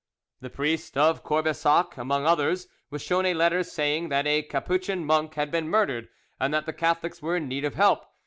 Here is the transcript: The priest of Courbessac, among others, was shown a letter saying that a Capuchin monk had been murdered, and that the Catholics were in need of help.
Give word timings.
The 0.39 0.49
priest 0.49 0.97
of 0.97 1.23
Courbessac, 1.23 1.95
among 1.95 2.25
others, 2.25 2.67
was 2.89 3.03
shown 3.03 3.23
a 3.23 3.35
letter 3.35 3.61
saying 3.61 4.09
that 4.09 4.25
a 4.25 4.41
Capuchin 4.41 5.05
monk 5.05 5.35
had 5.35 5.51
been 5.51 5.69
murdered, 5.69 6.09
and 6.39 6.51
that 6.55 6.65
the 6.65 6.73
Catholics 6.73 7.21
were 7.21 7.37
in 7.37 7.47
need 7.47 7.65
of 7.65 7.75
help. 7.75 8.05